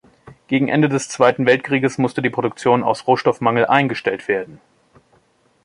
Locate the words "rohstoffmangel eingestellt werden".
3.05-4.59